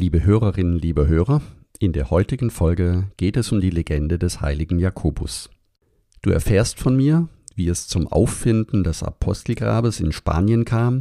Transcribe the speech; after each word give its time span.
Liebe 0.00 0.24
Hörerinnen, 0.24 0.78
liebe 0.78 1.08
Hörer, 1.08 1.42
in 1.80 1.92
der 1.92 2.08
heutigen 2.08 2.50
Folge 2.50 3.10
geht 3.16 3.36
es 3.36 3.50
um 3.50 3.60
die 3.60 3.70
Legende 3.70 4.16
des 4.16 4.40
heiligen 4.40 4.78
Jakobus. 4.78 5.50
Du 6.22 6.30
erfährst 6.30 6.78
von 6.78 6.96
mir, 6.96 7.28
wie 7.56 7.66
es 7.66 7.88
zum 7.88 8.06
Auffinden 8.06 8.84
des 8.84 9.02
Apostelgrabes 9.02 9.98
in 9.98 10.12
Spanien 10.12 10.64
kam, 10.64 11.00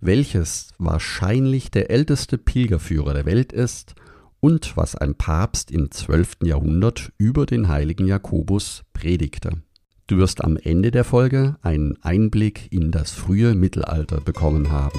welches 0.00 0.72
wahrscheinlich 0.78 1.70
der 1.70 1.92
älteste 1.92 2.38
Pilgerführer 2.38 3.14
der 3.14 3.24
Welt 3.24 3.52
ist 3.52 3.94
und 4.40 4.76
was 4.76 4.96
ein 4.96 5.14
Papst 5.14 5.70
im 5.70 5.92
12. 5.92 6.38
Jahrhundert 6.42 7.12
über 7.18 7.46
den 7.46 7.68
heiligen 7.68 8.08
Jakobus 8.08 8.82
predigte. 8.94 9.62
Du 10.08 10.16
wirst 10.16 10.42
am 10.42 10.56
Ende 10.56 10.90
der 10.90 11.04
Folge 11.04 11.56
einen 11.62 12.02
Einblick 12.02 12.66
in 12.72 12.90
das 12.90 13.12
frühe 13.12 13.54
Mittelalter 13.54 14.20
bekommen 14.20 14.72
haben. 14.72 14.98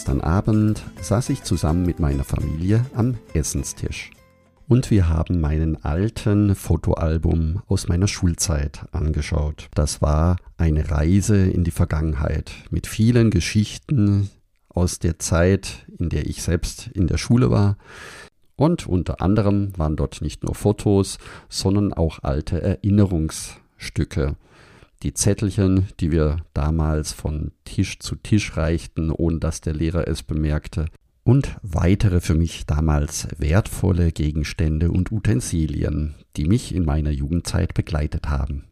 Gestern 0.00 0.22
Abend 0.22 0.82
saß 1.02 1.28
ich 1.28 1.42
zusammen 1.42 1.84
mit 1.84 2.00
meiner 2.00 2.24
Familie 2.24 2.86
am 2.94 3.18
Essenstisch. 3.34 4.08
Und 4.66 4.90
wir 4.90 5.10
haben 5.10 5.42
meinen 5.42 5.84
alten 5.84 6.54
Fotoalbum 6.54 7.60
aus 7.66 7.86
meiner 7.86 8.08
Schulzeit 8.08 8.86
angeschaut. 8.92 9.68
Das 9.74 10.00
war 10.00 10.38
eine 10.56 10.90
Reise 10.90 11.36
in 11.36 11.64
die 11.64 11.70
Vergangenheit 11.70 12.50
mit 12.70 12.86
vielen 12.86 13.30
Geschichten 13.30 14.30
aus 14.70 15.00
der 15.00 15.18
Zeit, 15.18 15.84
in 15.98 16.08
der 16.08 16.26
ich 16.26 16.42
selbst 16.42 16.86
in 16.94 17.06
der 17.06 17.18
Schule 17.18 17.50
war. 17.50 17.76
Und 18.56 18.86
unter 18.86 19.20
anderem 19.20 19.76
waren 19.76 19.96
dort 19.96 20.22
nicht 20.22 20.44
nur 20.44 20.54
Fotos, 20.54 21.18
sondern 21.50 21.92
auch 21.92 22.20
alte 22.22 22.62
Erinnerungsstücke. 22.62 24.36
Die 25.02 25.14
Zettelchen, 25.14 25.88
die 25.98 26.12
wir 26.12 26.44
damals 26.52 27.12
von 27.12 27.52
Tisch 27.64 28.00
zu 28.00 28.16
Tisch 28.16 28.56
reichten, 28.56 29.10
ohne 29.10 29.38
dass 29.38 29.62
der 29.62 29.72
Lehrer 29.72 30.06
es 30.06 30.22
bemerkte 30.22 30.86
und 31.24 31.56
weitere 31.62 32.20
für 32.20 32.34
mich 32.34 32.66
damals 32.66 33.28
wertvolle 33.38 34.12
Gegenstände 34.12 34.90
und 34.90 35.10
Utensilien, 35.10 36.14
die 36.36 36.44
mich 36.44 36.74
in 36.74 36.84
meiner 36.84 37.10
Jugendzeit 37.10 37.72
begleitet 37.72 38.28
haben. 38.28 38.64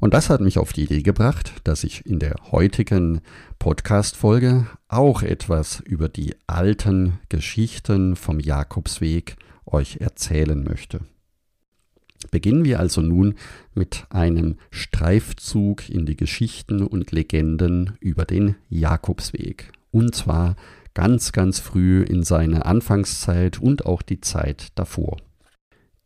Und 0.00 0.14
das 0.14 0.30
hat 0.30 0.40
mich 0.40 0.58
auf 0.58 0.72
die 0.72 0.82
Idee 0.82 1.02
gebracht, 1.02 1.52
dass 1.64 1.84
ich 1.84 2.04
in 2.04 2.18
der 2.18 2.34
heutigen 2.50 3.20
Podcast-Folge 3.58 4.66
auch 4.88 5.22
etwas 5.22 5.80
über 5.80 6.08
die 6.08 6.34
alten 6.46 7.20
Geschichten 7.28 8.16
vom 8.16 8.40
Jakobsweg 8.40 9.36
euch 9.64 9.98
erzählen 9.98 10.62
möchte. 10.64 11.00
Beginnen 12.32 12.64
wir 12.64 12.80
also 12.80 13.02
nun 13.02 13.34
mit 13.74 14.06
einem 14.08 14.56
Streifzug 14.70 15.88
in 15.90 16.06
die 16.06 16.16
Geschichten 16.16 16.82
und 16.82 17.12
Legenden 17.12 17.98
über 18.00 18.24
den 18.24 18.56
Jakobsweg. 18.70 19.70
Und 19.90 20.14
zwar 20.14 20.56
ganz, 20.94 21.32
ganz 21.32 21.60
früh 21.60 22.02
in 22.02 22.24
seine 22.24 22.64
Anfangszeit 22.64 23.60
und 23.60 23.84
auch 23.84 24.00
die 24.00 24.22
Zeit 24.22 24.68
davor. 24.76 25.18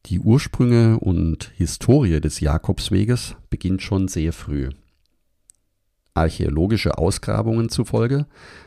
Die 0.07 0.19
Ursprünge 0.19 0.99
und 0.99 1.53
Historie 1.55 2.21
des 2.21 2.41
Jakobsweges 2.41 3.37
beginnt 3.49 3.83
schon 3.83 4.09
sehr 4.09 4.33
früh. 4.33 4.71
Archäologische 6.15 6.99
Ausgrabungen 6.99 7.69
zufolge 7.69 8.27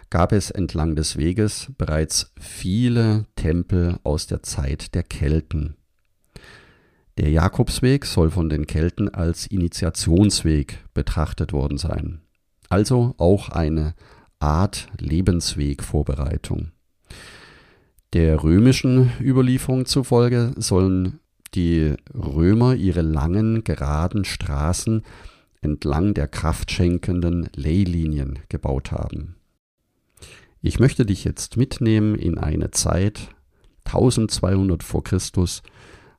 gab 0.10 0.32
es 0.32 0.50
entlang 0.50 0.96
des 0.96 1.18
Weges 1.18 1.74
bereits 1.78 2.32
viele 2.40 3.26
Tempel 3.36 4.00
aus 4.04 4.28
der 4.28 4.44
Zeit 4.44 4.96
der 4.96 5.04
Kelten. 5.04 5.76
Der 7.20 7.32
Jakobsweg 7.32 8.06
soll 8.06 8.32
von 8.32 8.48
den 8.48 8.66
Kelten 8.66 9.10
als 9.10 9.46
Initiationsweg 9.46 10.86
betrachtet 10.94 11.52
worden 11.52 11.78
sein, 11.78 12.22
also 12.70 13.14
auch 13.18 13.50
eine 13.50 13.94
Art 14.40 14.88
Lebenswegvorbereitung. 14.98 16.72
Der 18.14 18.42
römischen 18.42 19.12
Überlieferung 19.20 19.86
zufolge 19.86 20.54
sollen 20.56 21.20
die 21.56 21.94
Römer 22.16 22.76
ihre 22.76 23.02
langen, 23.02 23.66
geraden 23.66 24.24
Straßen 24.24 25.04
entlang 25.60 26.14
der 26.14 26.30
kraftschenkenden 26.30 27.50
Leylinien 27.54 28.40
gebaut 28.48 28.94
haben. 28.94 29.36
Ich 30.62 30.80
möchte 30.80 31.06
dich 31.06 31.26
jetzt 31.26 31.58
mitnehmen 31.58 32.16
in 32.16 32.38
eine 32.38 32.72
Zeit 32.72 33.28
1200 33.84 34.84
vor 34.84 35.04
Christus, 35.04 35.64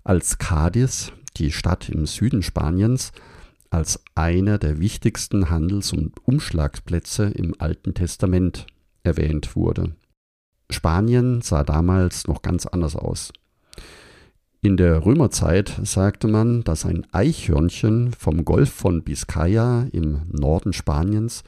als 0.05 0.39
Cadiz, 0.39 1.13
die 1.37 1.53
Stadt 1.53 1.89
im 1.89 2.07
Süden 2.07 2.43
Spaniens, 2.43 3.13
als 3.71 4.03
einer 4.15 4.59
der 4.59 4.81
wichtigsten 4.81 5.51
Handels- 5.51 5.93
und 5.93 6.15
Umschlagsplätze 6.27 7.25
im 7.25 7.55
Alten 7.59 7.95
Testament 7.95 8.67
erwähnt 9.03 9.55
wurde. 9.55 9.95
Spanien 10.71 11.41
sah 11.41 11.65
damals 11.65 12.27
noch 12.27 12.43
ganz 12.43 12.67
anders 12.67 12.97
aus. 12.97 13.33
In 14.63 14.77
der 14.77 15.07
Römerzeit 15.07 15.81
sagte 15.85 16.29
man, 16.29 16.63
dass 16.65 16.85
ein 16.85 17.07
Eichhörnchen 17.13 18.13
vom 18.13 18.45
Golf 18.45 18.71
von 18.71 19.03
Biscaya 19.03 19.87
im 19.93 20.23
Norden 20.31 20.73
Spaniens 20.73 21.45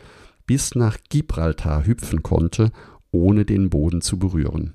bis 0.47 0.75
nach 0.75 0.97
Gibraltar 1.11 1.85
hüpfen 1.85 2.23
konnte, 2.23 2.73
ohne 3.11 3.45
den 3.45 3.69
Boden 3.69 4.01
zu 4.01 4.19
berühren. 4.19 4.75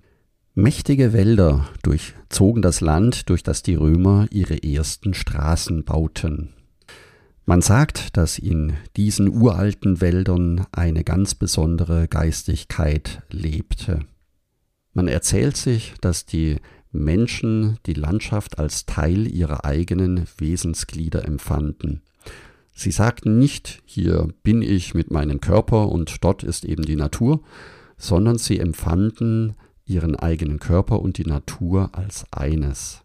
Mächtige 0.59 1.13
Wälder 1.13 1.69
durchzogen 1.84 2.63
das 2.63 2.81
Land, 2.81 3.29
durch 3.29 3.44
das 3.44 3.62
die 3.62 3.75
Römer 3.75 4.25
ihre 4.31 4.63
ersten 4.63 5.13
Straßen 5.13 5.84
bauten. 5.84 6.56
Man 7.45 7.62
sagt, 7.62 8.18
dass 8.18 8.40
in 8.40 8.73
diesen 8.95 9.29
uralten 9.29 10.01
Wäldern 10.01 10.66
eine 10.72 11.03
ganz 11.03 11.35
besondere 11.35 12.07
Geistigkeit 12.07 13.22
lebte. 13.29 14.00
Man 14.94 15.07
erzählt 15.07 15.57
sich, 15.57 15.94
dass 16.01 16.25
die 16.25 16.56
Menschen 16.91 17.78
die 17.85 17.94
Landschaft 17.94 18.57
als 18.57 18.88
Teil 18.88 19.28
ihrer 19.28 19.63
eigenen 19.63 20.25
Wesensglieder 20.39 21.24
empfanden. 21.24 22.01
Sie 22.74 22.89
sagten 22.89 23.38
nicht, 23.38 23.84
hier 23.85 24.28
bin 24.41 24.63
ich 24.63 24.95
mit 24.95 25.12
meinem 25.12 25.39
Körper 25.39 25.89
und 25.89 26.24
dort 26.24 26.41
ist 26.41 26.66
eben 26.66 26.81
die 26.81 26.95
Natur, 26.95 27.44
sondern 27.95 28.39
sie 28.39 28.59
empfanden 28.59 29.56
ihren 29.88 30.16
eigenen 30.16 30.59
Körper 30.59 31.02
und 31.02 31.18
die 31.18 31.25
Natur 31.25 31.90
als 31.94 32.25
eines. 32.31 33.03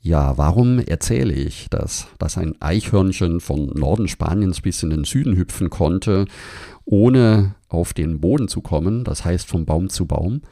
Ja, 0.00 0.38
warum 0.38 0.78
erzähle 0.78 1.34
ich 1.34 1.68
das? 1.70 2.06
Dass 2.18 2.38
ein 2.38 2.54
Eichhörnchen 2.60 3.40
von 3.40 3.66
Norden 3.74 4.08
Spaniens 4.08 4.60
bis 4.60 4.82
in 4.82 4.90
den 4.90 5.04
Süden 5.04 5.36
hüpfen 5.36 5.70
konnte, 5.70 6.26
ohne 6.84 7.56
auf 7.68 7.94
den 7.94 8.20
Boden 8.20 8.48
zu 8.48 8.60
kommen, 8.60 9.04
das 9.04 9.24
heißt 9.24 9.48
von 9.48 9.66
Baum 9.66 9.90
zu 9.90 10.06
Baum, 10.06 10.42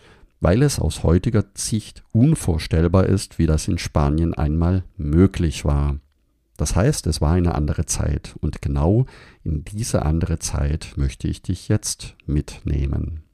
weil 0.41 0.63
es 0.63 0.79
aus 0.79 1.03
heutiger 1.03 1.45
Sicht 1.55 2.03
unvorstellbar 2.13 3.07
ist, 3.07 3.39
wie 3.39 3.47
das 3.47 3.69
in 3.69 3.79
Spanien 3.79 4.35
einmal 4.35 4.85
möglich 4.97 5.65
war. 5.65 5.97
Das 6.57 6.75
heißt, 6.75 7.07
es 7.07 7.21
war 7.21 7.33
eine 7.33 7.55
andere 7.55 7.87
Zeit 7.87 8.35
und 8.41 8.63
genau 8.63 9.07
in 9.45 9.65
diese 9.65 10.05
andere 10.05 10.39
Zeit 10.39 10.95
möchte 10.97 11.29
ich 11.29 11.43
dich 11.43 11.69
jetzt 11.69 12.17
mitnehmen. 12.27 13.26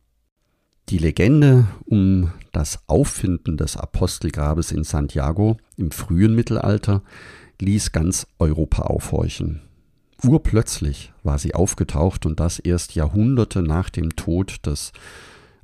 Die 0.88 0.98
Legende 0.98 1.66
um 1.84 2.32
das 2.52 2.80
Auffinden 2.86 3.56
des 3.56 3.76
Apostelgrabes 3.76 4.72
in 4.72 4.84
Santiago 4.84 5.56
im 5.76 5.90
frühen 5.90 6.34
Mittelalter 6.34 7.02
ließ 7.60 7.92
ganz 7.92 8.26
Europa 8.38 8.82
aufhorchen. 8.82 9.62
Urplötzlich 10.22 11.12
war 11.22 11.38
sie 11.38 11.54
aufgetaucht 11.54 12.26
und 12.26 12.38
das 12.40 12.58
erst 12.58 12.94
Jahrhunderte 12.94 13.62
nach 13.62 13.90
dem 13.90 14.14
Tod 14.16 14.66
des 14.66 14.92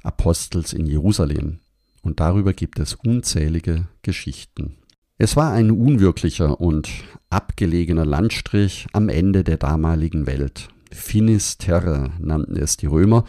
Apostels 0.03 0.73
in 0.73 0.87
Jerusalem. 0.87 1.59
Und 2.03 2.21
darüber 2.21 2.53
gibt 2.53 2.79
es 2.79 2.95
unzählige 2.95 3.87
Geschichten. 4.03 4.77
Es 5.19 5.37
war 5.37 5.53
ein 5.53 5.71
unwirklicher 5.71 6.61
und 6.61 6.89
abgelegener 7.29 8.07
Landstrich 8.07 8.87
am 8.93 9.09
Ende 9.09 9.45
der 9.45 9.59
damaligen 9.59 10.27
Welt. 10.27 10.69
Finis 10.93 11.59
Terre 11.59 12.13
nannten 12.19 12.57
es 12.57 12.77
die 12.77 12.87
Römer 12.87 13.25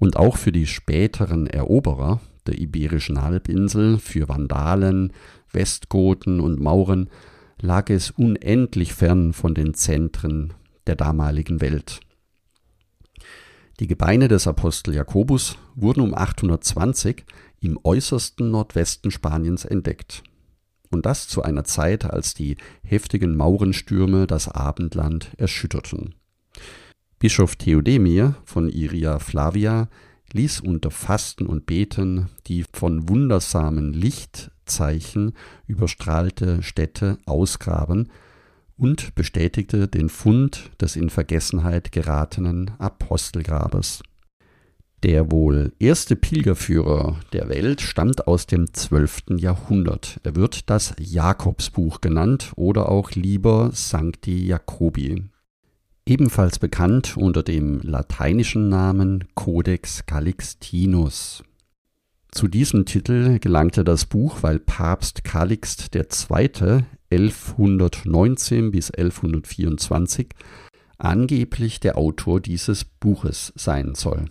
und 0.00 0.16
auch 0.16 0.36
für 0.36 0.50
die 0.50 0.66
späteren 0.66 1.46
Eroberer 1.46 2.20
der 2.46 2.58
iberischen 2.58 3.22
Halbinsel, 3.22 3.98
für 3.98 4.28
Vandalen, 4.28 5.12
Westgoten 5.52 6.40
und 6.40 6.58
Mauren, 6.58 7.10
lag 7.60 7.90
es 7.90 8.10
unendlich 8.10 8.94
fern 8.94 9.32
von 9.32 9.54
den 9.54 9.74
Zentren 9.74 10.54
der 10.86 10.96
damaligen 10.96 11.60
Welt. 11.60 12.00
Die 13.78 13.86
Gebeine 13.86 14.28
des 14.28 14.46
Apostel 14.46 14.94
Jakobus 14.94 15.56
wurden 15.74 16.00
um 16.00 16.14
820 16.14 17.24
im 17.60 17.78
äußersten 17.82 18.50
Nordwesten 18.50 19.10
Spaniens 19.10 19.64
entdeckt. 19.64 20.22
Und 20.90 21.06
das 21.06 21.28
zu 21.28 21.42
einer 21.42 21.64
Zeit, 21.64 22.04
als 22.04 22.34
die 22.34 22.56
heftigen 22.82 23.36
Maurenstürme 23.36 24.26
das 24.26 24.48
Abendland 24.48 25.30
erschütterten. 25.36 26.14
Bischof 27.22 27.54
Theodemir 27.56 28.36
von 28.46 28.70
Iria 28.70 29.18
Flavia 29.18 29.90
ließ 30.32 30.60
unter 30.60 30.90
Fasten 30.90 31.44
und 31.44 31.66
Beten 31.66 32.30
die 32.46 32.64
von 32.72 33.10
wundersamen 33.10 33.92
Lichtzeichen 33.92 35.34
überstrahlte 35.66 36.62
Stätte 36.62 37.18
ausgraben 37.26 38.08
und 38.78 39.14
bestätigte 39.14 39.86
den 39.86 40.08
Fund 40.08 40.70
des 40.80 40.96
in 40.96 41.10
Vergessenheit 41.10 41.92
geratenen 41.92 42.70
Apostelgrabes. 42.78 44.02
Der 45.02 45.30
wohl 45.30 45.74
erste 45.78 46.16
Pilgerführer 46.16 47.20
der 47.34 47.50
Welt 47.50 47.82
stammt 47.82 48.28
aus 48.28 48.46
dem 48.46 48.72
12. 48.72 49.36
Jahrhundert. 49.36 50.20
Er 50.22 50.36
wird 50.36 50.70
das 50.70 50.94
Jakobsbuch 50.98 52.00
genannt 52.00 52.52
oder 52.56 52.88
auch 52.88 53.10
lieber 53.10 53.72
Sancti 53.74 54.46
Jacobi. 54.46 55.29
Ebenfalls 56.10 56.58
bekannt 56.58 57.16
unter 57.16 57.44
dem 57.44 57.80
lateinischen 57.82 58.68
Namen 58.68 59.26
Codex 59.36 60.06
Calixtinus. 60.06 61.44
Zu 62.32 62.48
diesem 62.48 62.84
Titel 62.84 63.38
gelangte 63.38 63.84
das 63.84 64.06
Buch, 64.06 64.38
weil 64.42 64.58
Papst 64.58 65.22
Calixt 65.22 65.94
II. 65.94 66.82
1119 67.12 68.72
bis 68.72 68.90
1124 68.90 70.30
angeblich 70.98 71.78
der 71.78 71.96
Autor 71.96 72.40
dieses 72.40 72.84
Buches 72.84 73.52
sein 73.54 73.94
soll. 73.94 74.24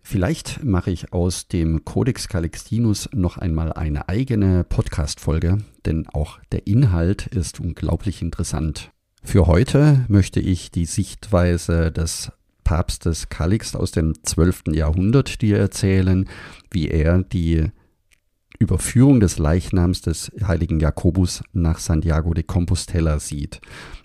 Vielleicht 0.00 0.64
mache 0.64 0.90
ich 0.90 1.12
aus 1.12 1.46
dem 1.46 1.84
Codex 1.84 2.26
Calixtinus 2.26 3.10
noch 3.12 3.36
einmal 3.36 3.74
eine 3.74 4.08
eigene 4.08 4.64
Podcast-Folge, 4.64 5.58
denn 5.84 6.08
auch 6.08 6.38
der 6.52 6.66
Inhalt 6.66 7.26
ist 7.26 7.60
unglaublich 7.60 8.22
interessant. 8.22 8.91
Für 9.22 9.46
heute 9.46 10.04
möchte 10.08 10.40
ich 10.40 10.70
die 10.70 10.84
Sichtweise 10.84 11.90
des 11.90 12.32
Papstes 12.64 13.28
Calixt 13.28 13.76
aus 13.76 13.90
dem 13.90 14.14
12. 14.22 14.64
Jahrhundert 14.72 15.40
dir 15.42 15.58
erzählen, 15.58 16.28
wie 16.70 16.88
er 16.88 17.22
die 17.22 17.70
Überführung 18.58 19.20
des 19.20 19.38
Leichnams 19.38 20.02
des 20.02 20.30
heiligen 20.46 20.80
Jakobus 20.80 21.42
nach 21.52 21.78
Santiago 21.78 22.32
de 22.32 22.44
Compostela 22.44 23.18
sieht. 23.18 23.60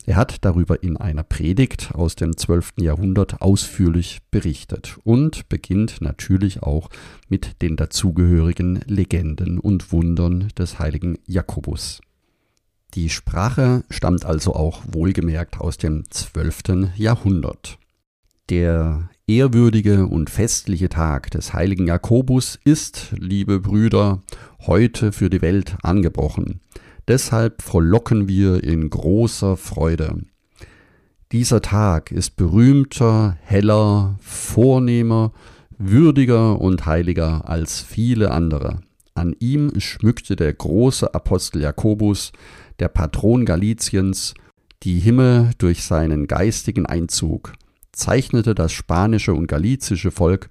Er 0.05 0.15
hat 0.15 0.43
darüber 0.45 0.81
in 0.81 0.97
einer 0.97 1.23
Predigt 1.23 1.93
aus 1.93 2.15
dem 2.15 2.35
12. 2.35 2.73
Jahrhundert 2.79 3.41
ausführlich 3.41 4.19
berichtet 4.31 4.97
und 5.03 5.47
beginnt 5.49 6.01
natürlich 6.01 6.63
auch 6.63 6.89
mit 7.29 7.61
den 7.61 7.75
dazugehörigen 7.75 8.81
Legenden 8.87 9.59
und 9.59 9.91
Wundern 9.91 10.47
des 10.57 10.79
heiligen 10.79 11.19
Jakobus. 11.25 12.01
Die 12.97 13.09
Sprache 13.09 13.83
stammt 13.91 14.25
also 14.25 14.55
auch 14.55 14.81
wohlgemerkt 14.89 15.61
aus 15.61 15.77
dem 15.77 16.05
12. 16.09 16.95
Jahrhundert. 16.95 17.77
Der 18.49 19.11
ehrwürdige 19.27 20.07
und 20.07 20.31
festliche 20.31 20.89
Tag 20.89 21.29
des 21.29 21.53
heiligen 21.53 21.85
Jakobus 21.85 22.57
ist, 22.63 23.13
liebe 23.15 23.59
Brüder, 23.59 24.23
heute 24.65 25.11
für 25.11 25.29
die 25.29 25.43
Welt 25.43 25.77
angebrochen. 25.83 26.59
Deshalb 27.07 27.61
frohlocken 27.61 28.27
wir 28.27 28.63
in 28.63 28.89
großer 28.89 29.57
Freude. 29.57 30.23
Dieser 31.31 31.61
Tag 31.61 32.11
ist 32.11 32.35
berühmter, 32.35 33.37
heller, 33.43 34.17
vornehmer, 34.21 35.33
würdiger 35.77 36.59
und 36.59 36.87
heiliger 36.87 37.47
als 37.47 37.79
viele 37.79 38.31
andere. 38.31 38.81
An 39.13 39.35
ihm 39.39 39.79
schmückte 39.79 40.35
der 40.35 40.53
große 40.53 41.13
Apostel 41.13 41.61
Jakobus, 41.61 42.31
der 42.79 42.89
Patron 42.89 43.45
Galiciens, 43.45 44.33
die 44.83 44.99
Himmel 44.99 45.51
durch 45.57 45.83
seinen 45.83 46.27
geistigen 46.27 46.85
Einzug 46.85 47.53
zeichnete 47.97 48.53
das 48.55 48.71
spanische 48.71 49.33
und 49.33 49.47
galizische 49.47 50.11
Volk 50.11 50.49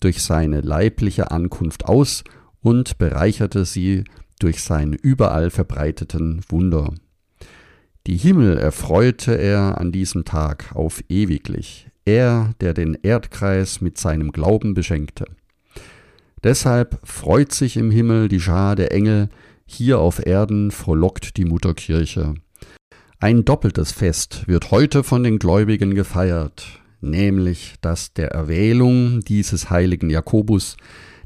durch 0.00 0.22
seine 0.22 0.60
leibliche 0.60 1.30
Ankunft 1.30 1.84
aus 1.86 2.24
und 2.60 2.98
bereicherte 2.98 3.64
sie 3.64 4.04
durch 4.40 4.62
seine 4.62 4.96
überall 4.96 5.50
verbreiteten 5.50 6.40
Wunder. 6.48 6.92
Die 8.06 8.16
Himmel 8.16 8.58
erfreute 8.58 9.36
er 9.38 9.78
an 9.78 9.92
diesem 9.92 10.24
Tag 10.24 10.74
auf 10.74 11.02
ewiglich, 11.08 11.88
er, 12.04 12.54
der 12.60 12.74
den 12.74 12.94
Erdkreis 13.02 13.80
mit 13.80 13.98
seinem 13.98 14.32
Glauben 14.32 14.74
beschenkte. 14.74 15.26
Deshalb 16.42 17.00
freut 17.06 17.52
sich 17.52 17.76
im 17.76 17.90
Himmel 17.90 18.28
die 18.28 18.40
Schar 18.40 18.76
der 18.76 18.92
Engel, 18.92 19.28
hier 19.68 20.00
auf 20.00 20.26
Erden 20.26 20.72
frohlockt 20.72 21.36
die 21.36 21.44
Mutterkirche. 21.44 22.34
Ein 23.20 23.44
doppeltes 23.44 23.92
Fest 23.92 24.48
wird 24.48 24.70
heute 24.72 25.04
von 25.04 25.22
den 25.22 25.38
Gläubigen 25.38 25.94
gefeiert 25.94 26.80
nämlich 27.00 27.74
dass 27.80 28.12
der 28.12 28.32
Erwählung 28.32 29.20
dieses 29.20 29.70
heiligen 29.70 30.10
Jakobus, 30.10 30.76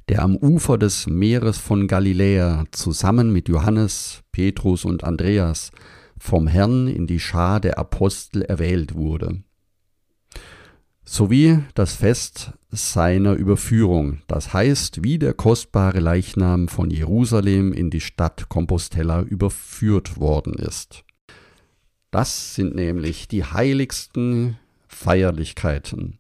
der 0.08 0.22
am 0.22 0.36
Ufer 0.36 0.78
des 0.78 1.06
Meeres 1.06 1.58
von 1.58 1.86
Galiläa 1.86 2.64
zusammen 2.72 3.32
mit 3.32 3.48
Johannes, 3.48 4.22
Petrus 4.32 4.84
und 4.84 5.04
Andreas 5.04 5.70
vom 6.18 6.46
Herrn 6.46 6.88
in 6.88 7.06
die 7.06 7.20
Schar 7.20 7.60
der 7.60 7.78
Apostel 7.78 8.42
erwählt 8.42 8.94
wurde, 8.94 9.42
sowie 11.12 11.58
das 11.74 11.92
Fest 11.92 12.52
seiner 12.70 13.34
Überführung, 13.34 14.22
das 14.28 14.54
heißt, 14.54 15.04
wie 15.04 15.18
der 15.18 15.34
kostbare 15.34 16.00
Leichnam 16.00 16.68
von 16.68 16.90
Jerusalem 16.90 17.74
in 17.74 17.90
die 17.90 18.00
Stadt 18.00 18.48
Compostella 18.48 19.20
überführt 19.20 20.18
worden 20.18 20.54
ist. 20.54 21.04
Das 22.10 22.54
sind 22.54 22.74
nämlich 22.74 23.28
die 23.28 23.44
heiligsten 23.44 24.56
Feierlichkeiten. 24.88 26.18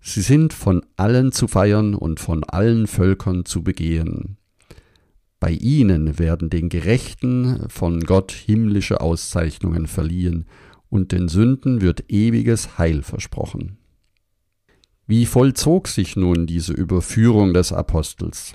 Sie 0.00 0.22
sind 0.22 0.54
von 0.54 0.86
allen 0.96 1.30
zu 1.30 1.46
feiern 1.46 1.94
und 1.94 2.18
von 2.18 2.44
allen 2.44 2.86
Völkern 2.86 3.44
zu 3.44 3.62
begehen. 3.62 4.38
Bei 5.38 5.50
ihnen 5.50 6.18
werden 6.18 6.48
den 6.48 6.70
Gerechten 6.70 7.68
von 7.68 8.00
Gott 8.00 8.32
himmlische 8.32 9.02
Auszeichnungen 9.02 9.86
verliehen, 9.86 10.46
und 10.88 11.12
den 11.12 11.28
Sünden 11.28 11.82
wird 11.82 12.10
ewiges 12.10 12.78
Heil 12.78 13.02
versprochen. 13.02 13.76
Wie 15.10 15.24
vollzog 15.24 15.88
sich 15.88 16.16
nun 16.16 16.46
diese 16.46 16.74
Überführung 16.74 17.54
des 17.54 17.72
Apostels? 17.72 18.54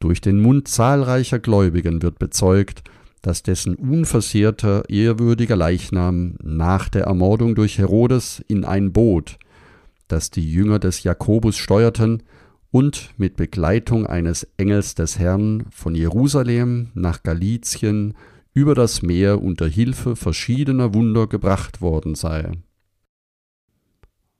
Durch 0.00 0.20
den 0.20 0.42
Mund 0.42 0.66
zahlreicher 0.66 1.38
Gläubigen 1.38 2.02
wird 2.02 2.18
bezeugt, 2.18 2.82
dass 3.20 3.44
dessen 3.44 3.76
unversehrter, 3.76 4.82
ehrwürdiger 4.90 5.54
Leichnam 5.54 6.34
nach 6.42 6.88
der 6.88 7.04
Ermordung 7.04 7.54
durch 7.54 7.78
Herodes 7.78 8.42
in 8.48 8.64
ein 8.64 8.92
Boot, 8.92 9.38
das 10.08 10.32
die 10.32 10.52
Jünger 10.52 10.80
des 10.80 11.04
Jakobus 11.04 11.56
steuerten, 11.56 12.24
und 12.72 13.10
mit 13.16 13.36
Begleitung 13.36 14.08
eines 14.08 14.48
Engels 14.56 14.96
des 14.96 15.20
Herrn 15.20 15.66
von 15.70 15.94
Jerusalem 15.94 16.88
nach 16.94 17.22
Galizien 17.22 18.14
über 18.54 18.74
das 18.74 19.02
Meer 19.02 19.40
unter 19.40 19.68
Hilfe 19.68 20.16
verschiedener 20.16 20.94
Wunder 20.94 21.28
gebracht 21.28 21.80
worden 21.80 22.16
sei. 22.16 22.50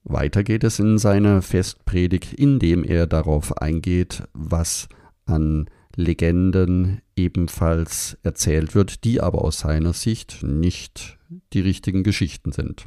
Weiter 0.04 0.42
geht 0.42 0.64
es 0.64 0.78
in 0.78 0.99
seiner 0.99 1.42
Festpredigt, 1.42 2.32
indem 2.32 2.85
er 2.85 3.06
darauf 3.06 3.59
eingeht, 3.59 4.25
was 4.32 4.88
an 5.26 5.66
Legenden 5.94 7.02
ebenfalls 7.16 8.18
erzählt 8.23 8.75
wird, 8.75 9.04
die 9.04 9.21
aber 9.21 9.44
aus 9.44 9.61
seiner 9.61 9.92
Sicht 9.92 10.42
nicht 10.42 11.18
die 11.52 11.61
richtigen 11.61 12.02
Geschichten 12.02 12.52
sind. 12.52 12.87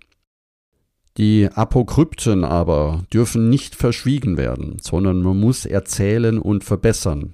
Die 1.17 1.47
Apokrypten 1.49 2.43
aber 2.43 3.05
dürfen 3.13 3.49
nicht 3.49 3.75
verschwiegen 3.75 4.35
werden, 4.35 4.77
sondern 4.81 5.21
man 5.21 5.39
muss 5.39 5.65
erzählen 5.65 6.39
und 6.39 6.65
verbessern, 6.65 7.31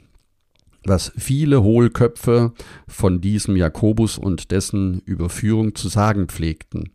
was 0.83 1.11
viele 1.17 1.63
Hohlköpfe 1.63 2.53
von 2.87 3.21
diesem 3.21 3.55
Jakobus 3.55 4.19
und 4.19 4.51
dessen 4.51 4.99
Überführung 4.99 5.73
zu 5.73 5.87
sagen 5.87 6.27
pflegten. 6.27 6.91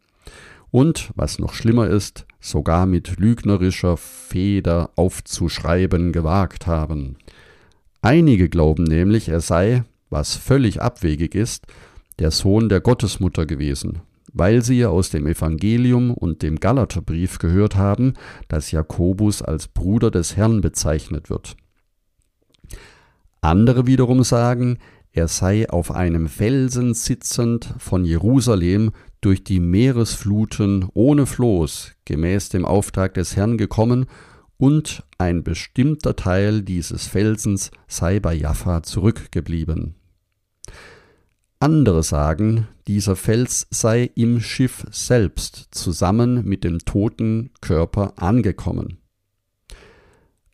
Und, 0.71 1.11
was 1.17 1.39
noch 1.39 1.55
schlimmer 1.55 1.89
ist, 1.89 2.27
sogar 2.47 2.87
mit 2.87 3.19
lügnerischer 3.19 3.97
Feder 3.97 4.91
aufzuschreiben 4.97 6.13
gewagt 6.13 6.67
haben. 6.67 7.17
Einige 8.03 8.49
glauben 8.49 8.85
nämlich, 8.85 9.29
er 9.29 9.41
sei, 9.41 9.85
was 10.11 10.37
völlig 10.37 10.81
abwegig 10.81 11.35
ist, 11.35 11.67
der 12.19 12.31
Sohn 12.31 12.69
der 12.69 12.81
Gottesmutter 12.81 13.47
gewesen, 13.47 14.01
weil 14.33 14.63
sie 14.63 14.87
aus 14.87 15.11
dem 15.11 15.27
Evangelium 15.27 16.13
und 16.13 16.43
dem 16.43 16.61
Galaterbrief 16.61 17.39
gehört 17.39 17.77
haben, 17.77 18.15
dass 18.49 18.71
Jakobus 18.71 19.43
als 19.43 19.69
Bruder 19.69 20.11
des 20.11 20.37
Herrn 20.37 20.61
bezeichnet 20.61 21.31
wird. 21.31 21.57
Andere 23.41 23.87
wiederum 23.87 24.23
sagen, 24.23 24.79
er 25.13 25.29
sei 25.29 25.69
auf 25.71 25.91
einem 25.91 26.29
Felsen 26.29 26.93
sitzend 26.93 27.75
von 27.79 28.05
Jerusalem 28.05 28.93
durch 29.21 29.45
die 29.45 29.61
Meeresfluten 29.61 30.89
ohne 30.95 31.27
Floß 31.27 31.93
gemäß 32.05 32.49
dem 32.51 32.65
Auftrag 32.65 33.15
des 33.15 33.37
Herrn 33.37 33.59
gekommen 33.59 34.07
und 34.59 35.05
ein 35.19 35.43
bestimmter 35.43 36.17
Teil 36.17 36.63
dieses 36.63 37.07
Felsens 37.07 37.71
sei 37.89 38.21
bei 38.21 38.35
Jaffa 38.35 38.83
zurückgeblieben. 38.83 39.95
Andere 41.59 42.03
sagen, 42.03 42.69
dieser 42.87 43.17
Fels 43.17 43.67
sei 43.71 44.11
im 44.15 44.41
Schiff 44.41 44.87
selbst 44.91 45.69
zusammen 45.71 46.45
mit 46.45 46.65
dem 46.65 46.81
toten 46.81 47.51
Körper 47.61 48.13
angekommen. 48.17 48.99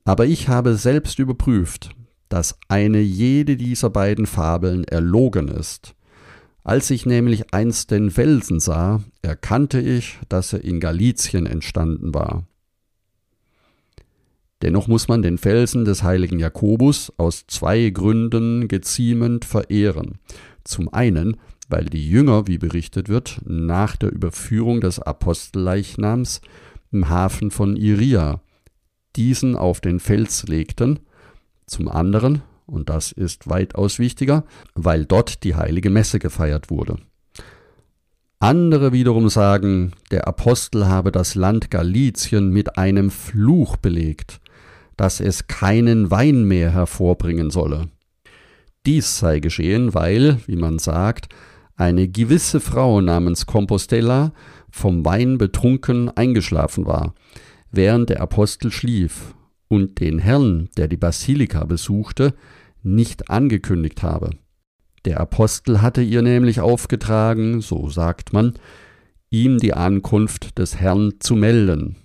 Aber 0.05 0.27
ich 0.27 0.49
habe 0.49 0.77
selbst 0.77 1.19
überprüft, 1.19 1.91
dass 2.29 2.59
eine 2.69 3.01
jede 3.01 3.57
dieser 3.57 3.91
beiden 3.91 4.27
Fabeln 4.27 4.85
erlogen 4.85 5.49
ist. 5.49 5.95
Als 6.65 6.91
ich 6.91 7.07
nämlich 7.07 7.53
einst 7.53 7.91
den 7.91 8.11
Felsen 8.11 8.61
sah, 8.61 9.03
erkannte 9.21 9.81
ich, 9.81 10.19
dass 10.29 10.53
er 10.53 10.63
in 10.63 10.79
Galizien 10.79 11.47
entstanden 11.47 12.15
war. 12.15 12.47
Dennoch 14.63 14.87
muss 14.87 15.09
man 15.09 15.23
den 15.23 15.39
Felsen 15.39 15.85
des 15.85 16.05
heiligen 16.05 16.39
Jakobus 16.39 17.13
aus 17.17 17.47
zwei 17.49 17.91
Gründen 17.91 18.69
geziemend 18.69 19.45
verehren. 19.45 20.19
Zum 20.63 20.93
einen, 20.93 21.37
weil 21.69 21.87
die 21.87 22.09
Jünger, 22.09 22.47
wie 22.47 22.59
berichtet 22.59 23.09
wird, 23.09 23.41
nach 23.45 23.97
der 23.97 24.13
Überführung 24.13 24.81
des 24.81 25.01
Apostelleichnams 25.01 26.43
im 26.93 27.09
Hafen 27.09 27.51
von 27.51 27.75
Iria 27.75 28.41
diesen 29.17 29.57
auf 29.57 29.81
den 29.81 29.99
Fels 29.99 30.45
legten, 30.45 31.01
zum 31.67 31.89
anderen, 31.89 32.43
und 32.73 32.89
das 32.89 33.13
ist 33.13 33.49
weitaus 33.49 33.99
wichtiger, 33.99 34.45
weil 34.75 35.05
dort 35.05 35.45
die 35.45 35.55
heilige 35.55 35.91
Messe 35.91 36.19
gefeiert 36.19 36.71
wurde. 36.71 36.97
Andere 38.41 38.93
wiederum 38.93 39.29
sagen, 39.29 39.93
der 40.11 40.27
Apostel 40.27 40.87
habe 40.87 41.13
das 41.13 41.37
Land 41.37 41.71
Galizien 41.71 42.51
mit 42.51 42.77
einem 42.77 43.11
Fluch 43.11 43.77
belegt, 43.77 44.41
dass 44.97 45.21
es 45.21 45.47
keinen 45.47 46.11
Wein 46.11 46.45
mehr 46.45 46.73
hervorbringen 46.73 47.51
solle. 47.51 47.89
Dies 48.85 49.19
sei 49.19 49.39
geschehen, 49.39 49.95
weil, 49.95 50.39
wie 50.47 50.57
man 50.57 50.81
sagt, 50.81 51.29
eine 51.77 52.09
gewisse 52.09 52.59
Frau 52.59 53.01
namens 53.01 53.47
Compostella 53.47 54.33
vom 54.71 55.05
Wein 55.05 55.39
betrunken 55.39 56.09
eingeschlafen 56.11 56.87
war, 56.87 57.15
während 57.71 58.11
der 58.11 58.21
Apostel 58.21 58.73
schlief 58.73 59.35
und 59.69 60.01
den 60.01 60.19
Herrn, 60.19 60.69
der 60.77 60.89
die 60.89 60.97
Basilika 60.97 61.65
besuchte, 61.65 62.35
nicht 62.83 63.31
angekündigt 63.31 64.03
habe. 64.03 64.31
Der 65.05 65.21
Apostel 65.21 65.83
hatte 65.83 66.03
ihr 66.03 66.23
nämlich 66.23 66.61
aufgetragen, 66.61 67.61
so 67.61 67.89
sagt 67.89 68.33
man, 68.33 68.55
ihm 69.31 69.59
die 69.59 69.75
Ankunft 69.75 70.59
des 70.59 70.77
Herrn 70.77 71.15
zu 71.19 71.35
melden. 71.35 71.97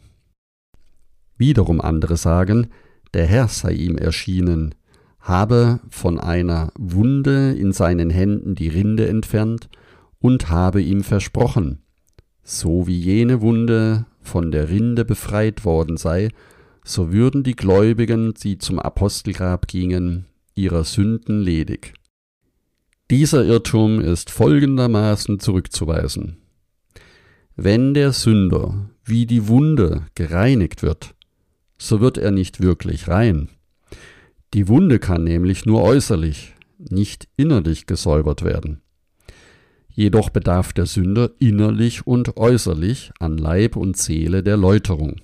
Wiederum 1.37 1.81
andere 1.81 2.17
sagen, 2.17 2.67
der 3.13 3.25
Herr 3.25 3.47
sei 3.47 3.73
ihm 3.73 3.97
erschienen, 3.97 4.73
habe 5.19 5.79
von 5.89 6.19
einer 6.19 6.71
Wunde 6.77 7.53
in 7.53 7.71
seinen 7.73 8.09
Händen 8.09 8.55
die 8.55 8.69
Rinde 8.69 9.07
entfernt 9.07 9.69
und 10.19 10.49
habe 10.49 10.81
ihm 10.81 11.03
versprochen, 11.03 11.83
so 12.43 12.87
wie 12.87 12.97
jene 12.97 13.41
Wunde 13.41 14.05
von 14.21 14.51
der 14.51 14.69
Rinde 14.69 15.05
befreit 15.05 15.65
worden 15.65 15.97
sei, 15.97 16.29
so 16.83 17.11
würden 17.11 17.43
die 17.43 17.55
Gläubigen, 17.55 18.33
die 18.33 18.57
zum 18.57 18.79
Apostelgrab 18.79 19.67
gingen, 19.67 20.25
ihrer 20.57 20.83
Sünden 20.83 21.41
ledig. 21.41 21.93
Dieser 23.09 23.45
Irrtum 23.45 24.01
ist 24.01 24.29
folgendermaßen 24.29 25.39
zurückzuweisen. 25.39 26.37
Wenn 27.55 27.93
der 27.93 28.11
Sünder 28.11 28.89
wie 29.05 29.25
die 29.25 29.47
Wunde 29.47 30.05
gereinigt 30.13 30.83
wird, 30.83 31.15
so 31.77 32.01
wird 32.01 32.17
er 32.17 32.31
nicht 32.31 32.61
wirklich 32.61 33.07
rein. 33.07 33.49
Die 34.53 34.67
Wunde 34.67 34.99
kann 34.99 35.23
nämlich 35.23 35.65
nur 35.65 35.83
äußerlich, 35.83 36.53
nicht 36.77 37.27
innerlich 37.37 37.85
gesäubert 37.85 38.43
werden. 38.43 38.81
Jedoch 39.89 40.29
bedarf 40.29 40.73
der 40.73 40.85
Sünder 40.85 41.31
innerlich 41.39 42.05
und 42.05 42.37
äußerlich 42.37 43.11
an 43.19 43.37
Leib 43.37 43.75
und 43.75 43.97
Seele 43.97 44.43
der 44.43 44.57
Läuterung. 44.57 45.21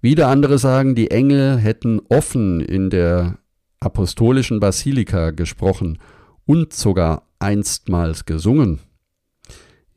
Wieder 0.00 0.28
andere 0.28 0.58
sagen, 0.58 0.94
die 0.94 1.10
Engel 1.10 1.58
hätten 1.58 2.00
offen 2.08 2.60
in 2.60 2.90
der 2.90 3.38
apostolischen 3.80 4.60
Basilika 4.60 5.30
gesprochen 5.30 5.98
und 6.46 6.72
sogar 6.72 7.28
einstmals 7.38 8.24
gesungen. 8.24 8.80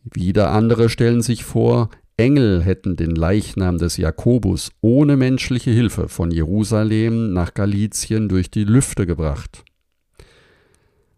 Wieder 0.03 0.51
andere 0.51 0.89
stellen 0.89 1.21
sich 1.21 1.43
vor, 1.43 1.89
Engel 2.17 2.61
hätten 2.61 2.95
den 2.95 3.15
Leichnam 3.15 3.77
des 3.77 3.97
Jakobus 3.97 4.71
ohne 4.81 5.17
menschliche 5.17 5.71
Hilfe 5.71 6.07
von 6.07 6.31
Jerusalem 6.31 7.33
nach 7.33 7.53
Galizien 7.53 8.29
durch 8.29 8.51
die 8.51 8.63
Lüfte 8.63 9.05
gebracht. 9.05 9.63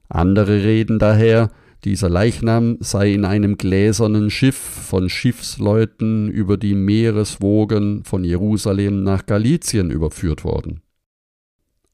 Andere 0.08 0.64
reden 0.64 1.00
daher, 1.00 1.50
dieser 1.86 2.10
Leichnam 2.10 2.78
sei 2.80 3.14
in 3.14 3.26
einem 3.26 3.58
gläsernen 3.58 4.30
Schiff 4.30 4.56
von 4.56 5.10
Schiffsleuten 5.10 6.30
über 6.30 6.58
die 6.58 6.76
Meereswogen 6.76 8.04
von 8.04 8.24
Jerusalem 8.24 9.04
nach 9.04 9.26
Galizien 9.26 9.92
überführt 9.92 10.44
worden. 10.44 10.82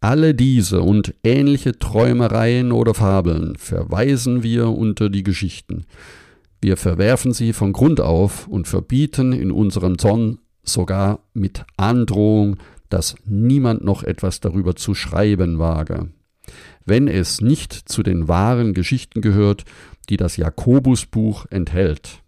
Alle 0.01 0.34
diese 0.34 0.81
und 0.81 1.13
ähnliche 1.24 1.77
Träumereien 1.77 2.72
oder 2.72 2.93
Fabeln 2.93 3.58
verweisen 3.58 4.43
wir 4.43 4.69
unter 4.69 5.10
die 5.10 5.24
Geschichten, 5.24 5.86
wir 6.62 6.75
verwerfen 6.75 7.31
sie 7.31 7.53
von 7.53 7.72
Grund 7.72 8.01
auf 8.01 8.48
und 8.48 8.67
verbieten 8.67 9.31
in 9.31 9.51
unserem 9.51 9.98
Zorn 9.98 10.39
sogar 10.63 11.24
mit 11.34 11.65
Androhung, 11.77 12.58
dass 12.89 13.15
niemand 13.25 13.84
noch 13.84 14.03
etwas 14.03 14.41
darüber 14.41 14.75
zu 14.75 14.93
schreiben 14.93 15.58
wage. 15.58 16.10
Wenn 16.86 17.07
es 17.07 17.41
nicht 17.41 17.74
zu 17.74 18.03
den 18.03 18.27
wahren 18.27 18.74
Geschichten 18.74 19.21
gehört, 19.21 19.65
die 20.09 20.17
das 20.17 20.38
Jakobusbuch 20.38 21.45
enthält. 21.50 22.24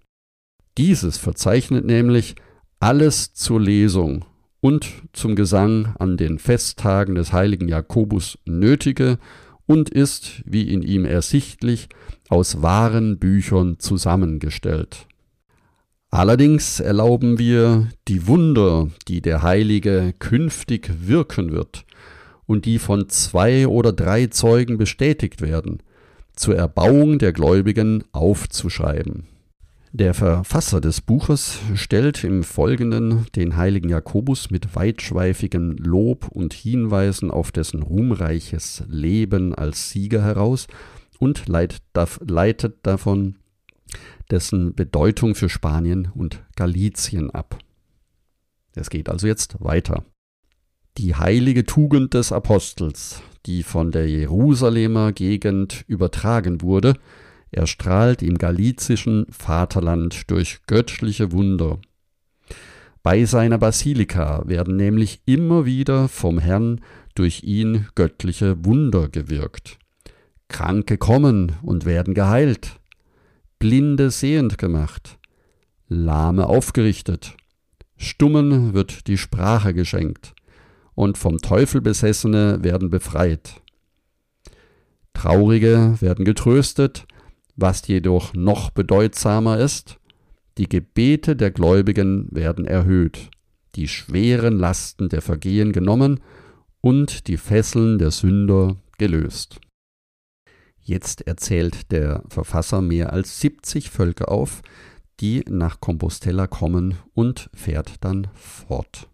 Dieses 0.77 1.17
verzeichnet 1.17 1.86
nämlich 1.86 2.36
alles 2.79 3.34
zur 3.34 3.60
Lesung 3.60 4.25
und 4.62 4.88
zum 5.13 5.36
Gesang 5.36 5.93
an 6.00 6.17
den 6.17 6.39
Festtagen 6.39 7.15
des 7.15 7.34
heiligen 7.34 7.67
Jakobus 7.67 8.38
nötige 8.46 9.17
und 9.65 9.89
ist, 9.89 10.43
wie 10.46 10.72
in 10.72 10.81
ihm 10.81 11.05
ersichtlich, 11.05 11.89
aus 12.29 12.62
wahren 12.62 13.20
Büchern 13.20 13.79
zusammengestellt. 13.79 15.08
Allerdings 16.10 16.79
erlauben 16.79 17.39
wir 17.39 17.88
die 18.08 18.27
Wunder, 18.27 18.89
die 19.08 19.22
der 19.22 19.43
Heilige 19.43 20.13
künftig 20.20 20.91
wirken 21.08 21.51
wird 21.51 21.86
und 22.45 22.65
die 22.65 22.79
von 22.79 23.10
zwei 23.10 23.67
oder 23.67 23.93
drei 23.93 24.27
Zeugen 24.27 24.77
bestätigt 24.77 25.41
werden, 25.41 25.81
zur 26.36 26.55
Erbauung 26.55 27.19
der 27.19 27.33
Gläubigen 27.33 28.03
aufzuschreiben. 28.12 29.27
Der 29.93 30.13
Verfasser 30.13 30.79
des 30.79 31.01
Buches 31.01 31.60
stellt 31.75 32.24
im 32.24 32.43
Folgenden 32.43 33.25
den 33.36 33.57
heiligen 33.57 33.89
Jakobus 33.89 34.50
mit 34.50 34.74
weitschweifigem 34.74 35.75
Lob 35.77 36.29
und 36.29 36.53
Hinweisen 36.53 37.29
auf 37.29 37.51
dessen 37.51 37.83
ruhmreiches 37.83 38.83
Leben 38.88 39.53
als 39.53 39.89
Sieger 39.89 40.24
heraus 40.24 40.67
und 41.19 41.50
leitet 41.50 42.74
davon 42.83 43.36
dessen 44.31 44.74
Bedeutung 44.74 45.36
für 45.36 45.50
Spanien 45.50 46.10
und 46.15 46.41
Galizien 46.55 47.29
ab. 47.29 47.60
Es 48.74 48.89
geht 48.89 49.10
also 49.10 49.27
jetzt 49.27 49.57
weiter. 49.60 50.05
Die 50.98 51.15
heilige 51.15 51.65
Tugend 51.65 52.13
des 52.13 52.33
Apostels, 52.33 53.21
die 53.45 53.63
von 53.63 53.91
der 53.91 54.10
Jerusalemer 54.10 55.13
Gegend 55.13 55.86
übertragen 55.88 56.62
wurde, 56.62 56.95
erstrahlt 57.50 58.21
im 58.21 58.38
galizischen 58.38 59.25
Vaterland 59.29 60.29
durch 60.29 60.60
göttliche 60.67 61.31
Wunder. 61.31 61.79
Bei 63.03 63.25
seiner 63.25 63.57
Basilika 63.57 64.43
werden 64.48 64.75
nämlich 64.75 65.21
immer 65.25 65.65
wieder 65.65 66.07
vom 66.07 66.39
Herrn 66.39 66.81
durch 67.15 67.43
ihn 67.43 67.88
göttliche 67.95 68.63
Wunder 68.65 69.07
gewirkt. 69.07 69.79
Kranke 70.50 70.98
kommen 70.98 71.53
und 71.62 71.86
werden 71.86 72.13
geheilt, 72.13 72.79
Blinde 73.60 74.12
sehend 74.12 74.57
gemacht, 74.57 75.17
Lahme 75.88 76.48
aufgerichtet, 76.48 77.38
Stummen 77.95 78.74
wird 78.74 79.07
die 79.07 79.17
Sprache 79.17 79.74
geschenkt, 79.74 80.33
und 80.95 81.17
vom 81.17 81.39
Teufel 81.39 81.81
Besessene 81.81 82.63
werden 82.63 82.89
befreit. 82.89 83.62
Traurige 85.13 85.95
werden 86.00 86.25
getröstet, 86.25 87.05
was 87.55 87.88
jedoch 87.88 88.33
noch 88.33 88.69
bedeutsamer 88.69 89.60
ist, 89.60 90.00
die 90.57 90.67
Gebete 90.67 91.36
der 91.36 91.51
Gläubigen 91.51 92.27
werden 92.31 92.65
erhöht, 92.65 93.29
die 93.75 93.88
schweren 93.88 94.57
Lasten 94.57 95.10
der 95.10 95.21
Vergehen 95.21 95.71
genommen 95.71 96.19
und 96.81 97.27
die 97.27 97.38
Fesseln 97.38 98.00
der 98.00 98.12
Sünder 98.12 98.75
gelöst. 98.98 99.62
Jetzt 100.79 101.21
erzählt 101.27 101.91
der 101.91 102.24
Verfasser 102.27 102.81
mehr 102.81 103.13
als 103.13 103.39
70 103.39 103.89
Völker 103.89 104.29
auf, 104.29 104.62
die 105.19 105.45
nach 105.48 105.79
Compostela 105.79 106.48
kommen 106.48 106.95
und 107.13 107.50
fährt 107.53 108.03
dann 108.03 108.27
fort. 108.33 109.11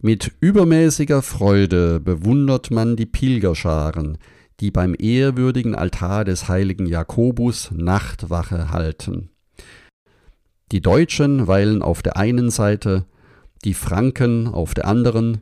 Mit 0.00 0.32
übermäßiger 0.40 1.22
Freude 1.22 1.98
bewundert 1.98 2.70
man 2.70 2.94
die 2.94 3.06
Pilgerscharen, 3.06 4.18
die 4.60 4.70
beim 4.70 4.94
ehrwürdigen 4.96 5.74
Altar 5.74 6.24
des 6.24 6.48
heiligen 6.48 6.86
Jakobus 6.86 7.72
Nachtwache 7.72 8.70
halten. 8.70 9.30
Die 10.70 10.80
Deutschen 10.80 11.48
weilen 11.48 11.82
auf 11.82 12.02
der 12.02 12.16
einen 12.16 12.50
Seite, 12.50 13.06
die 13.64 13.74
Franken 13.74 14.46
auf 14.46 14.72
der 14.72 14.86
anderen, 14.86 15.40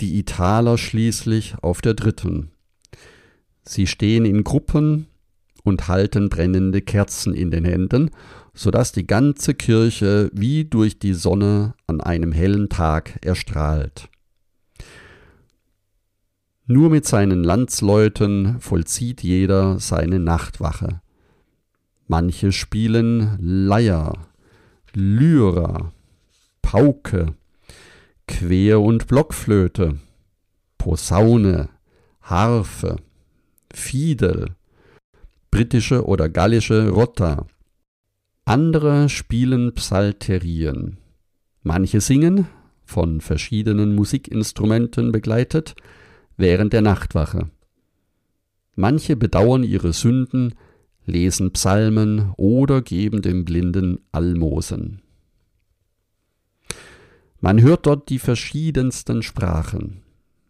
die 0.00 0.18
Italer 0.18 0.78
schließlich 0.78 1.56
auf 1.60 1.82
der 1.82 1.92
dritten. 1.92 2.50
Sie 3.62 3.86
stehen 3.86 4.24
in 4.24 4.42
Gruppen 4.42 5.06
und 5.62 5.88
halten 5.88 6.28
brennende 6.28 6.82
Kerzen 6.82 7.34
in 7.34 7.50
den 7.50 7.64
Händen, 7.64 8.10
so 8.54 8.70
dass 8.70 8.92
die 8.92 9.06
ganze 9.06 9.54
Kirche 9.54 10.30
wie 10.32 10.64
durch 10.64 10.98
die 10.98 11.14
Sonne 11.14 11.74
an 11.86 12.00
einem 12.00 12.32
hellen 12.32 12.68
Tag 12.68 13.18
erstrahlt. 13.24 14.08
Nur 16.66 16.90
mit 16.90 17.06
seinen 17.06 17.42
Landsleuten 17.42 18.60
vollzieht 18.60 19.22
jeder 19.22 19.78
seine 19.78 20.18
Nachtwache. 20.18 21.00
Manche 22.06 22.52
spielen 22.52 23.36
Leier, 23.40 24.12
Lyra, 24.92 25.92
Pauke, 26.60 27.34
Quer- 28.28 28.80
und 28.80 29.06
Blockflöte, 29.06 29.98
Posaune, 30.78 31.68
Harfe, 32.22 32.96
Fiedel, 33.72 34.54
britische 35.52 36.06
oder 36.06 36.30
gallische 36.30 36.88
Rotta. 36.88 37.46
Andere 38.46 39.10
spielen 39.10 39.74
Psalterien. 39.74 40.96
Manche 41.62 42.00
singen, 42.00 42.48
von 42.86 43.20
verschiedenen 43.20 43.94
Musikinstrumenten 43.94 45.12
begleitet, 45.12 45.74
während 46.38 46.72
der 46.72 46.80
Nachtwache. 46.80 47.50
Manche 48.76 49.14
bedauern 49.14 49.62
ihre 49.62 49.92
Sünden, 49.92 50.54
lesen 51.04 51.52
Psalmen 51.52 52.32
oder 52.38 52.80
geben 52.80 53.20
dem 53.20 53.44
Blinden 53.44 54.00
Almosen. 54.10 55.02
Man 57.40 57.60
hört 57.60 57.84
dort 57.84 58.08
die 58.08 58.18
verschiedensten 58.18 59.22
Sprachen, 59.22 60.00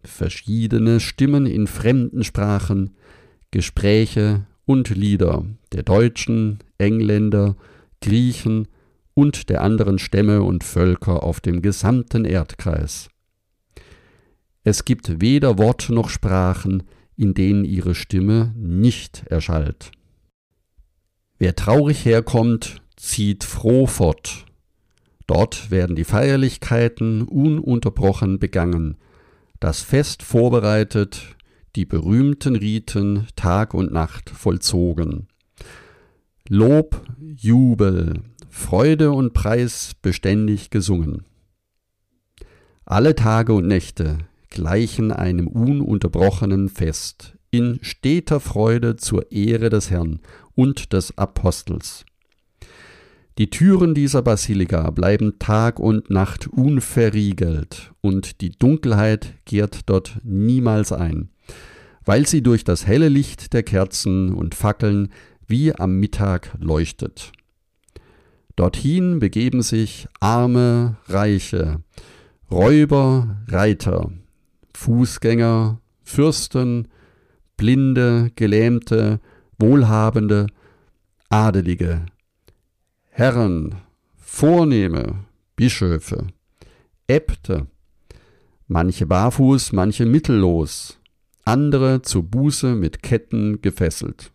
verschiedene 0.04 1.00
Stimmen 1.00 1.46
in 1.46 1.66
fremden 1.66 2.22
Sprachen, 2.22 2.94
Gespräche 3.50 4.46
und 4.72 4.88
Lieder 4.88 5.44
der 5.72 5.82
Deutschen, 5.82 6.60
Engländer, 6.78 7.56
Griechen 8.00 8.68
und 9.12 9.50
der 9.50 9.60
anderen 9.60 9.98
Stämme 9.98 10.42
und 10.42 10.64
Völker 10.64 11.22
auf 11.22 11.40
dem 11.40 11.60
gesamten 11.60 12.24
Erdkreis. 12.24 13.10
Es 14.64 14.86
gibt 14.86 15.20
weder 15.20 15.58
Wort 15.58 15.90
noch 15.90 16.08
Sprachen, 16.08 16.84
in 17.16 17.34
denen 17.34 17.66
ihre 17.66 17.94
Stimme 17.94 18.54
nicht 18.56 19.24
erschallt. 19.26 19.92
Wer 21.38 21.54
traurig 21.54 22.06
herkommt, 22.06 22.80
zieht 22.96 23.44
froh 23.44 23.86
fort. 23.86 24.46
Dort 25.26 25.70
werden 25.70 25.96
die 25.96 26.04
Feierlichkeiten 26.04 27.22
ununterbrochen 27.22 28.38
begangen, 28.38 28.96
das 29.60 29.82
Fest 29.82 30.22
vorbereitet, 30.22 31.36
die 31.76 31.84
berühmten 31.84 32.56
Riten 32.56 33.26
Tag 33.36 33.74
und 33.74 33.92
Nacht 33.92 34.30
vollzogen. 34.30 35.28
Lob, 36.48 37.00
Jubel, 37.18 38.20
Freude 38.50 39.12
und 39.12 39.32
Preis 39.32 39.92
beständig 40.02 40.70
gesungen. 40.70 41.24
Alle 42.84 43.14
Tage 43.14 43.54
und 43.54 43.66
Nächte 43.66 44.18
gleichen 44.50 45.12
einem 45.12 45.46
ununterbrochenen 45.46 46.68
Fest 46.68 47.38
in 47.50 47.78
steter 47.82 48.40
Freude 48.40 48.96
zur 48.96 49.32
Ehre 49.32 49.70
des 49.70 49.90
Herrn 49.90 50.20
und 50.54 50.92
des 50.92 51.16
Apostels. 51.16 52.04
Die 53.38 53.48
Türen 53.48 53.94
dieser 53.94 54.20
Basilika 54.20 54.90
bleiben 54.90 55.38
Tag 55.38 55.80
und 55.80 56.10
Nacht 56.10 56.48
unverriegelt, 56.48 57.92
und 58.02 58.42
die 58.42 58.50
Dunkelheit 58.50 59.34
kehrt 59.46 59.88
dort 59.88 60.20
niemals 60.22 60.92
ein, 60.92 61.30
weil 62.04 62.26
sie 62.26 62.42
durch 62.42 62.62
das 62.62 62.86
helle 62.86 63.08
Licht 63.08 63.54
der 63.54 63.62
Kerzen 63.62 64.34
und 64.34 64.54
Fackeln 64.54 65.08
wie 65.46 65.74
am 65.74 65.98
Mittag 65.98 66.50
leuchtet. 66.58 67.32
Dorthin 68.54 69.18
begeben 69.18 69.62
sich 69.62 70.08
arme, 70.20 70.98
reiche, 71.06 71.80
Räuber, 72.50 73.38
Reiter, 73.48 74.12
Fußgänger, 74.74 75.80
Fürsten, 76.02 76.88
Blinde, 77.56 78.30
Gelähmte, 78.36 79.20
Wohlhabende, 79.58 80.48
Adelige, 81.30 82.04
Herren, 83.14 83.74
Vornehme, 84.16 85.26
Bischöfe, 85.54 86.28
Äbte, 87.06 87.66
manche 88.68 89.04
barfuß, 89.04 89.72
manche 89.72 90.06
mittellos, 90.06 90.98
andere 91.44 92.00
zur 92.00 92.22
Buße 92.22 92.74
mit 92.74 93.02
Ketten 93.02 93.60
gefesselt. 93.60 94.32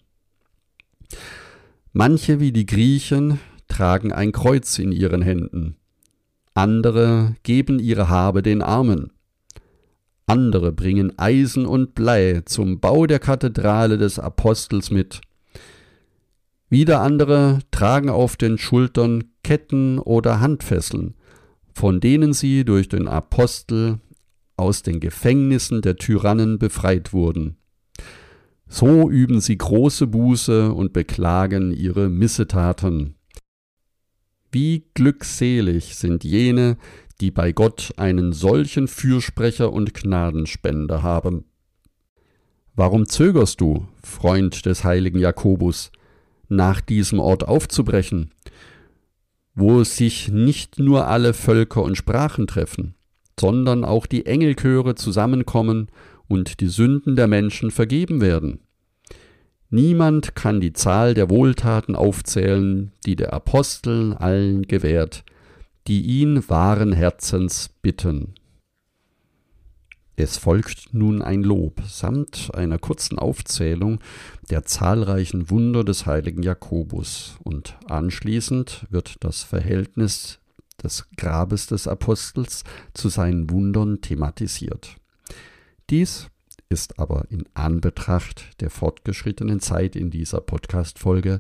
Manche 1.92 2.40
wie 2.40 2.52
die 2.52 2.68
Griechen 2.68 3.40
tragen 3.68 4.12
ein 4.12 4.32
Kreuz 4.32 4.78
in 4.78 4.92
ihren 4.92 5.24
Händen, 5.24 5.76
andere 6.54 7.34
geben 7.42 7.80
ihre 7.80 8.10
Habe 8.10 8.44
den 8.44 8.62
Armen, 8.62 9.12
andere 10.28 10.72
bringen 10.72 11.18
Eisen 11.18 11.66
und 11.66 11.96
Blei 11.96 12.44
zum 12.46 12.80
Bau 12.80 13.08
der 13.08 13.18
Kathedrale 13.18 13.98
des 13.98 14.20
Apostels 14.20 14.92
mit. 14.92 15.22
Wieder 16.70 17.02
andere 17.02 17.60
tragen 17.72 18.10
auf 18.10 18.36
den 18.36 18.58
Schultern 18.58 19.26
Ketten 19.44 20.00
oder 20.00 20.42
Handfesseln, 20.42 21.16
von 21.74 22.02
denen 22.02 22.34
sie 22.34 22.66
durch 22.66 22.90
den 22.90 23.08
Apostel 23.08 24.00
aus 24.58 24.82
den 24.82 25.00
Gefängnissen 25.00 25.82
der 25.82 25.96
Tyrannen 25.96 26.60
befreit 26.60 27.14
wurden. 27.14 27.58
So 28.68 29.10
üben 29.10 29.40
sie 29.40 29.58
große 29.58 30.08
Buße 30.08 30.74
und 30.74 30.92
beklagen 30.92 31.72
ihre 31.72 32.10
Missetaten. 32.10 33.16
Wie 34.52 34.86
glückselig 34.94 35.96
sind 35.96 36.26
jene, 36.26 36.78
die 37.22 37.32
bei 37.32 37.54
Gott 37.54 37.94
einen 37.98 38.34
solchen 38.34 38.88
Fürsprecher 38.88 39.72
und 39.72 39.94
Gnadenspender 39.94 41.02
haben. 41.02 41.46
Warum 42.76 43.08
zögerst 43.08 43.62
du, 43.62 43.88
Freund 44.04 44.66
des 44.66 44.84
heiligen 44.84 45.20
Jakobus, 45.20 45.92
nach 46.50 46.82
diesem 46.82 47.20
Ort 47.20 47.48
aufzubrechen, 47.48 48.32
wo 49.56 49.84
sich 49.84 50.30
nicht 50.30 50.80
nur 50.80 51.08
alle 51.08 51.34
Völker 51.34 51.84
und 51.84 51.96
Sprachen 51.98 52.48
treffen, 52.48 52.96
sondern 53.40 53.84
auch 53.84 54.06
die 54.06 54.26
Engelchöre 54.26 54.96
zusammenkommen 54.96 55.90
und 56.28 56.60
die 56.60 56.68
Sünden 56.68 57.16
der 57.16 57.28
Menschen 57.28 57.72
vergeben 57.72 58.22
werden. 58.22 58.60
Niemand 59.70 60.36
kann 60.36 60.62
die 60.62 60.74
Zahl 60.74 61.14
der 61.14 61.30
Wohltaten 61.30 61.96
aufzählen, 61.96 62.94
die 63.06 63.16
der 63.16 63.34
Apostel 63.34 64.14
allen 64.14 64.64
gewährt, 64.64 65.26
die 65.88 66.02
ihn 66.02 66.48
wahren 66.48 66.94
Herzens 66.94 67.70
bitten. 67.82 68.36
Es 70.16 70.38
folgt 70.38 70.94
nun 70.94 71.22
ein 71.22 71.44
Lob 71.44 71.82
samt 71.88 72.50
einer 72.56 72.80
kurzen 72.80 73.20
Aufzählung 73.20 74.00
der 74.50 74.64
zahlreichen 74.64 75.50
Wunder 75.50 75.84
des 75.84 76.06
heiligen 76.06 76.44
Jakobus 76.44 77.38
und 77.44 77.78
anschließend 77.88 78.88
wird 78.90 79.24
das 79.24 79.44
Verhältnis 79.44 80.40
des 80.82 81.10
Grabes 81.18 81.68
des 81.68 81.88
Apostels 81.88 82.64
zu 82.94 83.10
seinen 83.10 83.50
Wundern 83.50 84.02
thematisiert. 84.02 84.96
Dies 85.90 86.28
ist 86.70 87.00
aber 87.00 87.26
in 87.30 87.46
Anbetracht 87.54 88.62
der 88.62 88.70
fortgeschrittenen 88.70 89.60
Zeit 89.60 89.96
in 89.96 90.12
dieser 90.12 90.42
Podcast-Folge 90.42 91.40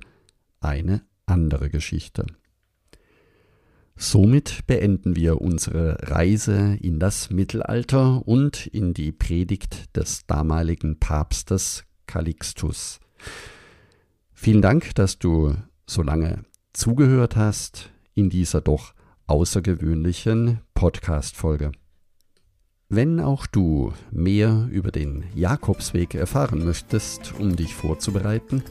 eine 0.60 1.02
andere 1.26 1.70
Geschichte. 1.70 2.26
Somit 4.00 4.67
beenden 4.67 5.15
wir 5.15 5.41
unsere 5.41 5.98
Reise 6.02 6.78
in 6.80 7.00
das 7.00 7.32
Mittelalter 7.32 8.26
und 8.28 8.67
in 8.67 8.93
die 8.93 9.12
Predigt 9.12 9.96
des 9.96 10.28
damaligen 10.28 11.00
Papstes 11.00 11.84
Calixtus. 12.08 13.00
Vielen 14.34 14.62
Dank, 14.62 14.96
dass 14.96 15.20
du 15.20 15.56
so 15.86 16.02
lange 16.02 16.43
zugehört 16.74 17.36
hast 17.36 17.91
in 18.13 18.30
dieser 18.30 18.62
doch 18.62 18.93
außergewöhnlichen 19.28 20.62
Podcast-Folge. 20.74 21.72
Wenn 22.89 23.20
auch 23.20 23.46
du 23.46 23.91
mehr 24.12 24.70
über 24.72 24.91
den 24.91 25.26
Jakobsweg 25.36 26.15
erfahren 26.15 26.63
möchtest, 26.63 27.34
um 27.38 27.58
dich 27.58 27.76
vorzubereiten 27.76 28.63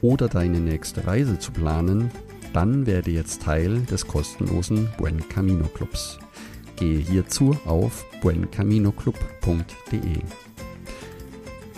oder 0.00 0.28
deine 0.28 0.60
nächste 0.60 1.06
Reise 1.06 1.40
zu 1.40 1.50
planen, 1.50 2.12
dann 2.52 2.86
werde 2.86 3.10
jetzt 3.10 3.42
Teil 3.42 3.80
des 3.82 4.06
kostenlosen 4.06 4.88
Buen 4.96 5.28
Camino 5.28 5.66
Clubs. 5.66 6.18
Gehe 6.76 6.98
hierzu 6.98 7.56
auf 7.64 8.04
buencaminoclub.de. 8.20 10.20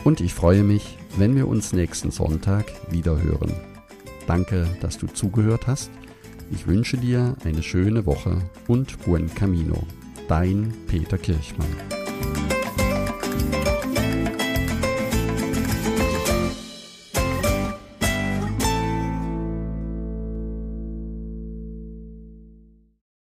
Und 0.04 0.20
ich 0.20 0.34
freue 0.34 0.62
mich, 0.62 0.98
wenn 1.16 1.34
wir 1.34 1.48
uns 1.48 1.72
nächsten 1.72 2.10
Sonntag 2.10 2.66
wieder 2.90 3.20
hören. 3.20 3.52
Danke, 4.26 4.66
dass 4.80 4.98
du 4.98 5.06
zugehört 5.06 5.66
hast. 5.66 5.90
Ich 6.50 6.66
wünsche 6.66 6.96
dir 6.96 7.34
eine 7.44 7.62
schöne 7.62 8.06
Woche 8.06 8.38
und 8.68 9.02
Buen 9.04 9.34
Camino. 9.34 9.82
Dein 10.28 10.72
Peter 10.86 11.18
Kirchmann. 11.18 11.95